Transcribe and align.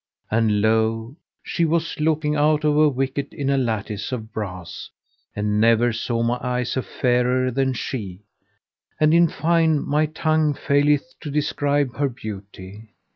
And 0.31 0.61
lo! 0.61 1.15
she 1.43 1.63
was 1.63 1.99
looking 1.99 2.35
out 2.35 2.63
of 2.63 2.75
a 2.75 2.89
wicket 2.89 3.31
in 3.33 3.51
a 3.51 3.57
lattice 3.59 4.11
of 4.11 4.33
brass 4.33 4.89
and 5.35 5.61
never 5.61 5.93
saw 5.93 6.23
my 6.23 6.39
eyes 6.41 6.75
a 6.75 6.81
fairer 6.81 7.51
than 7.51 7.73
she, 7.73 8.23
and 8.99 9.13
in 9.13 9.27
fine 9.27 9.79
my 9.87 10.07
tongue 10.07 10.55
faileth 10.55 11.13
to 11.19 11.29
describe 11.29 11.95
her 11.97 12.09
beauty. 12.09 12.95